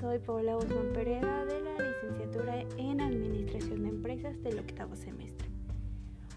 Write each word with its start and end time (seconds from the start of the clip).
soy 0.00 0.20
Paula 0.20 0.54
Guzmán 0.54 0.92
Pereda 0.94 1.44
de 1.46 1.60
la 1.60 1.72
licenciatura 1.84 2.60
en 2.78 3.00
Administración 3.00 3.82
de 3.82 3.88
Empresas 3.88 4.40
del 4.44 4.60
octavo 4.60 4.94
semestre. 4.94 5.48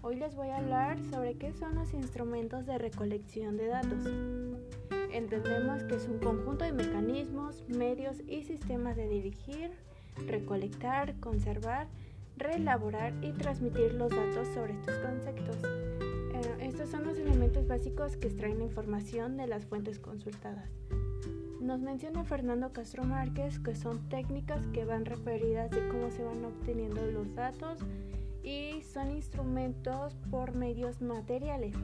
Hoy 0.00 0.16
les 0.16 0.34
voy 0.34 0.48
a 0.48 0.56
hablar 0.56 0.98
sobre 1.10 1.34
qué 1.34 1.52
son 1.52 1.74
los 1.74 1.92
instrumentos 1.92 2.64
de 2.64 2.78
recolección 2.78 3.58
de 3.58 3.66
datos. 3.66 4.06
Entendemos 5.12 5.84
que 5.84 5.96
es 5.96 6.08
un 6.08 6.18
conjunto 6.18 6.64
de 6.64 6.72
mecanismos, 6.72 7.62
medios 7.68 8.22
y 8.26 8.44
sistemas 8.44 8.96
de 8.96 9.06
dirigir, 9.06 9.70
recolectar, 10.26 11.14
conservar, 11.20 11.88
reelaborar 12.38 13.12
y 13.20 13.32
transmitir 13.32 13.92
los 13.92 14.10
datos 14.10 14.48
sobre 14.54 14.72
estos 14.72 14.96
conceptos. 15.00 15.56
Eh, 15.62 16.56
estos 16.60 16.88
son 16.88 17.04
los 17.04 17.18
elementos 17.18 17.66
básicos 17.68 18.16
que 18.16 18.28
extraen 18.28 18.62
información 18.62 19.36
de 19.36 19.46
las 19.46 19.66
fuentes 19.66 19.98
consultadas. 19.98 20.70
Nos 21.68 21.82
menciona 21.82 22.24
Fernando 22.24 22.72
Castro 22.72 23.04
Márquez 23.04 23.58
que 23.58 23.74
son 23.74 24.08
técnicas 24.08 24.66
que 24.68 24.86
van 24.86 25.04
referidas 25.04 25.70
de 25.70 25.86
cómo 25.88 26.10
se 26.10 26.24
van 26.24 26.42
obteniendo 26.42 27.04
los 27.08 27.34
datos 27.34 27.78
y 28.42 28.80
son 28.80 29.10
instrumentos 29.10 30.16
por 30.30 30.54
medios 30.54 31.02
materiales 31.02 31.74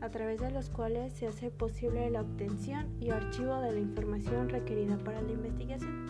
a 0.00 0.08
través 0.08 0.40
de 0.40 0.50
los 0.50 0.70
cuales 0.70 1.12
se 1.12 1.26
hace 1.26 1.50
posible 1.50 2.08
la 2.08 2.22
obtención 2.22 2.86
y 3.02 3.10
archivo 3.10 3.60
de 3.60 3.72
la 3.72 3.80
información 3.80 4.48
requerida 4.48 4.96
para 4.96 5.20
la 5.20 5.32
investigación. 5.32 6.06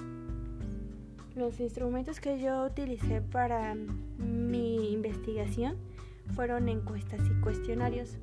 Los 1.34 1.58
instrumentos 1.58 2.20
que 2.20 2.40
yo 2.40 2.64
utilicé 2.64 3.20
para 3.20 3.74
mi 3.74 4.92
investigación 4.92 5.74
fueron 6.36 6.68
encuestas 6.68 7.20
y 7.28 7.40
cuestionarios. 7.40 8.16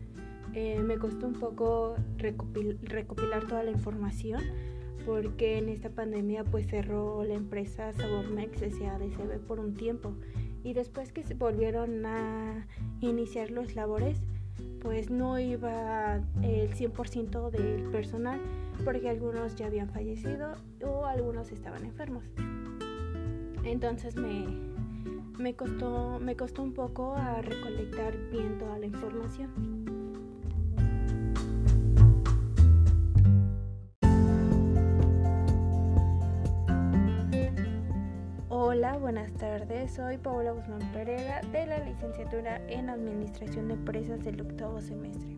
Eh, 0.53 0.79
me 0.79 0.98
costó 0.98 1.27
un 1.27 1.34
poco 1.34 1.95
recopilar 2.17 3.45
toda 3.45 3.63
la 3.63 3.71
información 3.71 4.41
porque 5.05 5.57
en 5.57 5.70
esta 5.70 5.90
pandemia 5.90 6.44
pues 6.44 6.68
cerró 6.68 7.24
la 7.24 7.34
empresa 7.34 7.94
Sabormex 7.94 8.62
S.A.D.C.B. 8.62 9.40
por 9.40 9.60
un 9.60 9.76
tiempo 9.76 10.13
y 10.63 10.74
después 10.74 11.12
que 11.12 11.24
se 11.24 11.34
volvieron 11.34 12.05
a 12.05 12.68
iniciar 12.99 13.52
los 13.52 13.76
labores 13.76 14.22
pues 14.82 15.10
no 15.10 15.40
iba 15.40 16.16
el 16.41 16.74
100% 16.74 17.49
del 17.52 17.84
personal 17.91 18.40
porque 18.84 19.10
algunos 19.10 19.55
ya 19.55 19.68
habían 19.68 19.90
fallecido 19.90 20.55
o 20.84 21.05
algunos 21.05 21.52
estaban 21.52 21.85
enfermos. 21.85 22.24
Entonces 23.63 24.16
me, 24.16 24.48
me, 25.38 25.55
costó, 25.55 26.20
me 26.20 26.35
costó 26.35 26.63
un 26.63 26.74
poco 26.74 27.16
a 27.16 27.41
recolectar 27.41 28.18
bien 28.32 28.57
toda 28.57 28.79
la 28.79 28.88
información. 28.88 29.80
Buenas 39.12 39.34
tardes. 39.34 39.91
Soy 39.91 40.17
Paola 40.17 40.54
Guzmán 40.54 40.90
Pereira 40.93 41.41
de 41.51 41.65
la 41.65 41.79
licenciatura 41.79 42.62
en 42.70 42.90
Administración 42.90 43.67
de 43.67 43.73
Empresas 43.73 44.23
del 44.23 44.40
octavo 44.40 44.79
semestre. 44.79 45.35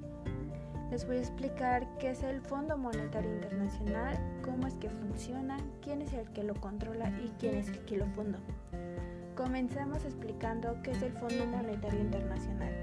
Les 0.92 1.08
voy 1.08 1.16
a 1.16 1.22
explicar 1.22 1.88
qué 1.98 2.12
es 2.12 2.22
el 2.22 2.40
Fondo 2.40 2.78
Monetario 2.78 3.34
Internacional, 3.34 4.20
cómo 4.44 4.68
es 4.68 4.76
que 4.76 4.92
funciona, 4.92 5.58
quién 5.82 6.04
es 6.04 6.14
el 6.14 6.30
que 6.34 6.44
lo 6.44 6.54
controla 6.54 7.10
y 7.20 7.32
quién 7.40 7.56
es 7.56 7.68
el 7.70 7.80
que 7.86 7.98
lo 7.98 8.06
fundó. 8.10 8.38
Comencemos 9.36 10.06
explicando 10.06 10.80
qué 10.84 10.92
es 10.92 11.02
el 11.02 11.14
Fondo 11.14 11.44
Monetario 11.48 12.00
Internacional. 12.00 12.76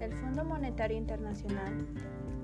El 0.00 0.12
Fondo 0.12 0.44
Monetario 0.44 0.96
Internacional 0.96 1.86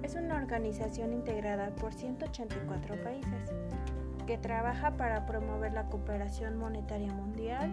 es 0.04 0.14
una 0.14 0.36
organización 0.36 1.12
integrada 1.12 1.74
por 1.74 1.92
184 1.92 3.02
países 3.02 3.50
que 4.26 4.38
trabaja 4.38 4.92
para 4.92 5.26
promover 5.26 5.72
la 5.72 5.86
cooperación 5.86 6.56
monetaria 6.56 7.12
mundial, 7.12 7.70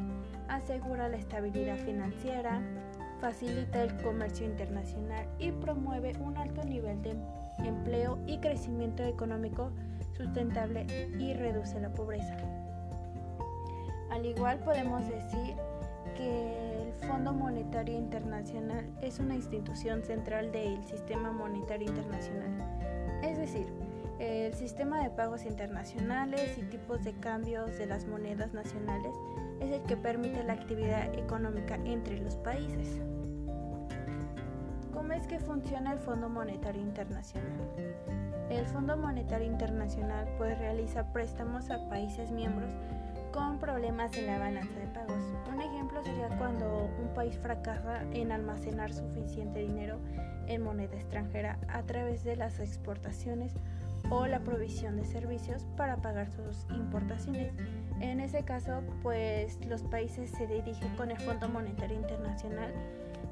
asegura 0.47 1.09
la 1.09 1.17
estabilidad 1.17 1.77
financiera, 1.77 2.61
facilita 3.19 3.83
el 3.83 3.95
comercio 4.01 4.45
internacional 4.45 5.27
y 5.39 5.51
promueve 5.51 6.13
un 6.19 6.37
alto 6.37 6.63
nivel 6.63 7.01
de 7.01 7.15
empleo 7.59 8.17
y 8.25 8.37
crecimiento 8.39 9.03
económico 9.03 9.71
sustentable 10.15 10.85
y 11.19 11.33
reduce 11.33 11.79
la 11.79 11.89
pobreza. 11.89 12.37
Al 14.11 14.25
igual 14.25 14.59
podemos 14.59 15.07
decir 15.07 15.55
que 16.15 16.83
el 16.83 16.93
Fondo 17.07 17.31
Monetario 17.31 17.95
Internacional 17.95 18.89
es 19.01 19.19
una 19.19 19.35
institución 19.35 20.03
central 20.03 20.51
del 20.51 20.83
sistema 20.83 21.31
monetario 21.31 21.87
internacional, 21.87 22.78
el 24.49 24.55
sistema 24.55 25.03
de 25.03 25.11
pagos 25.11 25.45
internacionales 25.45 26.57
y 26.57 26.63
tipos 26.63 27.03
de 27.03 27.13
cambios 27.13 27.77
de 27.77 27.85
las 27.85 28.07
monedas 28.07 28.51
nacionales 28.51 29.13
es 29.59 29.71
el 29.71 29.83
que 29.83 29.95
permite 29.95 30.43
la 30.43 30.53
actividad 30.53 31.13
económica 31.13 31.75
entre 31.85 32.17
los 32.17 32.35
países. 32.37 32.99
¿Cómo 34.91 35.13
es 35.13 35.27
que 35.27 35.39
funciona 35.39 35.93
el 35.93 35.99
Fondo 35.99 36.29
Monetario 36.29 36.81
Internacional? 36.81 37.59
El 38.49 38.65
Fondo 38.65 38.97
Monetario 38.97 39.45
Internacional 39.45 40.27
pues 40.39 40.57
realiza 40.57 41.13
préstamos 41.13 41.69
a 41.69 41.87
países 41.87 42.31
miembros 42.31 42.71
con 43.31 43.59
problemas 43.59 44.17
en 44.17 44.25
la 44.25 44.39
balanza 44.39 44.79
de 44.79 44.87
pagos. 44.87 45.23
Un 45.53 45.61
ejemplo 45.61 46.01
sería 46.03 46.29
cuando 46.39 46.89
un 46.99 47.13
país 47.13 47.37
fracasa 47.37 48.01
en 48.13 48.31
almacenar 48.31 48.91
suficiente 48.91 49.59
dinero 49.59 49.99
en 50.47 50.63
moneda 50.63 50.95
extranjera 50.95 51.59
a 51.67 51.83
través 51.83 52.23
de 52.23 52.35
las 52.35 52.59
exportaciones 52.59 53.53
o 54.09 54.25
la 54.27 54.39
provisión 54.39 54.95
de 54.95 55.05
servicios 55.05 55.65
para 55.77 55.97
pagar 55.97 56.29
sus 56.29 56.65
importaciones. 56.75 57.53
En 57.99 58.19
ese 58.19 58.43
caso, 58.43 58.81
pues 59.03 59.63
los 59.65 59.83
países 59.83 60.31
se 60.31 60.47
dirigen 60.47 60.95
con 60.95 61.11
el 61.11 61.19
Fondo 61.19 61.49
Monetario 61.49 61.97
Internacional 61.97 62.73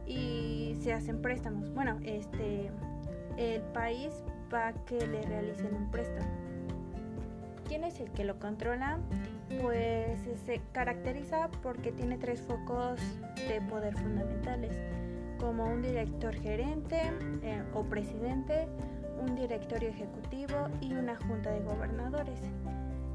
y 0.06 0.78
se 0.82 0.94
hacen 0.94 1.22
préstamos. 1.22 1.74
Bueno, 1.74 2.00
este 2.04 2.72
el 3.38 3.62
país 3.62 4.12
va 4.54 4.70
a 4.70 4.74
que 4.86 5.06
le 5.06 5.22
realicen 5.22 5.74
un 5.74 5.92
préstamo. 5.92 6.28
¿Quién 7.68 7.84
es 7.84 8.00
el 8.00 8.10
que 8.12 8.24
lo 8.24 8.40
controla? 8.40 8.98
Pues 9.62 10.20
se 10.46 10.62
caracteriza 10.72 11.50
porque 11.62 11.92
tiene 11.92 12.18
tres 12.18 12.42
focos 12.42 13.00
de 13.48 13.62
poder 13.62 13.96
fundamentales, 13.96 14.78
como 15.40 15.66
un 15.66 15.82
director 15.82 16.34
gerente 16.34 17.02
eh, 17.44 17.64
o 17.74 17.84
presidente, 17.84 18.68
un 19.20 19.36
directorio 19.36 19.90
ejecutivo 19.90 20.70
y 20.82 20.94
una 20.94 21.16
junta 21.16 21.52
de 21.52 21.60
gobernadores. 21.62 22.40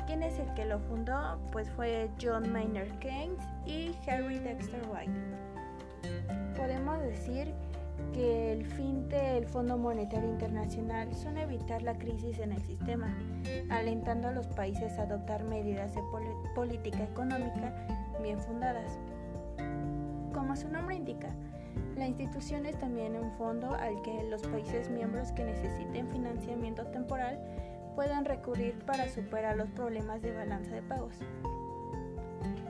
¿Quién 0.07 0.23
es 0.23 0.39
el 0.39 0.53
que 0.55 0.65
lo 0.65 0.79
fundó? 0.81 1.39
Pues 1.53 1.71
fue 1.71 2.11
John 2.21 2.53
Maynard 2.53 2.99
Keynes 2.99 3.43
y 3.67 3.93
Harry 4.09 4.39
Dexter 4.39 4.83
White. 4.93 5.13
Podemos 6.57 7.01
decir 7.01 7.53
que 8.13 8.53
el 8.53 8.67
fin 8.67 9.09
del 9.09 9.47
Fondo 9.47 9.79
Monetario 9.79 10.29
Internacional 10.29 11.15
son 11.15 11.39
evitar 11.39 11.83
la 11.83 11.95
crisis 11.95 12.39
en 12.41 12.53
el 12.53 12.63
sistema, 12.63 13.17
alentando 13.71 14.29
a 14.29 14.33
los 14.33 14.47
países 14.49 14.99
a 14.99 15.03
adoptar 15.03 15.45
medidas 15.45 15.95
de 15.95 16.03
política 16.55 17.05
económica 17.05 17.73
bien 18.23 18.41
fundadas. 18.41 18.99
Como 20.33 20.57
su 20.57 20.69
nombre 20.69 20.97
indica, 20.97 21.29
la 21.97 22.07
institución 22.07 22.67
es 22.67 22.79
también 22.79 23.17
un 23.17 23.31
fondo 23.33 23.75
al 23.75 24.01
que 24.03 24.23
los 24.25 24.43
países 24.43 24.91
miembros 24.91 25.33
que 25.33 25.45
necesiten 25.45 26.09
financiamiento 26.11 26.87
temporal 26.87 27.39
puedan 27.95 28.25
recurrir 28.25 28.75
para 28.87 29.09
superar 29.09 29.57
los 29.57 29.71
problemas 29.71 30.23
de 30.23 30.33
balanza 30.33 30.75
de 30.75 30.83
pagos. 30.83 31.15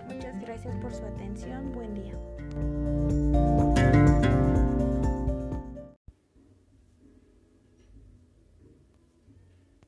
Muchas 0.08 0.41
gracias 0.41 0.74
por 0.76 0.92
su 0.92 1.04
atención. 1.04 1.72
Buen 1.72 1.94
día. 1.94 3.11